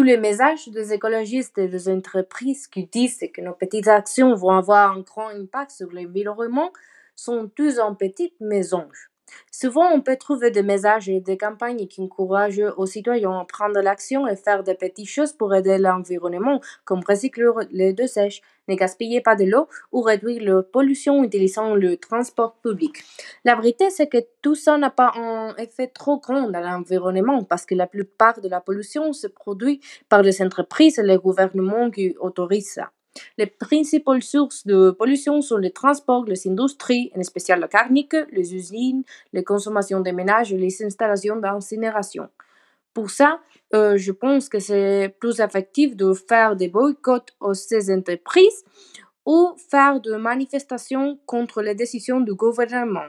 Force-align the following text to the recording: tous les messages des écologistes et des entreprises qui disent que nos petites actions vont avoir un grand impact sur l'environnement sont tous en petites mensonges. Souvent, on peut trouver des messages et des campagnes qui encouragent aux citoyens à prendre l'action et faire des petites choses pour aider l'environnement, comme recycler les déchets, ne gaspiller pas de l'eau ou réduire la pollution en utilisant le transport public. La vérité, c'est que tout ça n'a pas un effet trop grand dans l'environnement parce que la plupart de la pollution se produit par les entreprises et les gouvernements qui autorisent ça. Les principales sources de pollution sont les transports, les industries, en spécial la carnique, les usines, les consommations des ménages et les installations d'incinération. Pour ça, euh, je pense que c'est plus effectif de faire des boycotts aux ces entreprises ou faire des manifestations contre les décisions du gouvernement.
tous 0.00 0.04
les 0.04 0.16
messages 0.16 0.66
des 0.68 0.94
écologistes 0.94 1.58
et 1.58 1.68
des 1.68 1.86
entreprises 1.90 2.66
qui 2.68 2.86
disent 2.86 3.22
que 3.34 3.42
nos 3.42 3.52
petites 3.52 3.86
actions 3.86 4.34
vont 4.34 4.52
avoir 4.52 4.92
un 4.96 5.00
grand 5.00 5.28
impact 5.28 5.72
sur 5.72 5.92
l'environnement 5.92 6.72
sont 7.16 7.50
tous 7.54 7.78
en 7.78 7.94
petites 7.94 8.40
mensonges. 8.40 9.10
Souvent, 9.50 9.90
on 9.92 10.00
peut 10.00 10.16
trouver 10.16 10.50
des 10.50 10.62
messages 10.62 11.08
et 11.08 11.20
des 11.20 11.36
campagnes 11.36 11.86
qui 11.86 12.02
encouragent 12.02 12.62
aux 12.76 12.86
citoyens 12.86 13.40
à 13.40 13.44
prendre 13.44 13.80
l'action 13.80 14.26
et 14.26 14.36
faire 14.36 14.62
des 14.62 14.74
petites 14.74 15.08
choses 15.08 15.32
pour 15.32 15.54
aider 15.54 15.78
l'environnement, 15.78 16.60
comme 16.84 17.00
recycler 17.06 17.50
les 17.70 17.92
déchets, 17.92 18.40
ne 18.68 18.74
gaspiller 18.74 19.20
pas 19.20 19.36
de 19.36 19.44
l'eau 19.44 19.68
ou 19.92 20.00
réduire 20.02 20.42
la 20.42 20.62
pollution 20.62 21.18
en 21.20 21.24
utilisant 21.24 21.74
le 21.74 21.96
transport 21.96 22.56
public. 22.62 23.02
La 23.44 23.54
vérité, 23.54 23.90
c'est 23.90 24.06
que 24.06 24.18
tout 24.42 24.54
ça 24.54 24.78
n'a 24.78 24.90
pas 24.90 25.12
un 25.16 25.54
effet 25.56 25.88
trop 25.88 26.18
grand 26.18 26.48
dans 26.48 26.60
l'environnement 26.60 27.42
parce 27.44 27.66
que 27.66 27.74
la 27.74 27.86
plupart 27.86 28.40
de 28.40 28.48
la 28.48 28.60
pollution 28.60 29.12
se 29.12 29.26
produit 29.26 29.80
par 30.08 30.22
les 30.22 30.40
entreprises 30.42 30.98
et 30.98 31.02
les 31.02 31.18
gouvernements 31.18 31.90
qui 31.90 32.14
autorisent 32.20 32.74
ça. 32.74 32.90
Les 33.38 33.46
principales 33.46 34.22
sources 34.22 34.66
de 34.66 34.90
pollution 34.90 35.40
sont 35.42 35.56
les 35.56 35.72
transports, 35.72 36.24
les 36.24 36.46
industries, 36.46 37.10
en 37.16 37.22
spécial 37.22 37.60
la 37.60 37.68
carnique, 37.68 38.16
les 38.32 38.54
usines, 38.54 39.02
les 39.32 39.44
consommations 39.44 40.00
des 40.00 40.12
ménages 40.12 40.52
et 40.52 40.58
les 40.58 40.82
installations 40.84 41.36
d'incinération. 41.36 42.28
Pour 42.94 43.10
ça, 43.10 43.40
euh, 43.74 43.96
je 43.96 44.12
pense 44.12 44.48
que 44.48 44.58
c'est 44.58 45.14
plus 45.20 45.40
effectif 45.40 45.96
de 45.96 46.12
faire 46.12 46.56
des 46.56 46.68
boycotts 46.68 47.32
aux 47.40 47.54
ces 47.54 47.92
entreprises 47.92 48.64
ou 49.24 49.54
faire 49.70 50.00
des 50.00 50.16
manifestations 50.16 51.18
contre 51.26 51.62
les 51.62 51.74
décisions 51.74 52.20
du 52.20 52.34
gouvernement. 52.34 53.08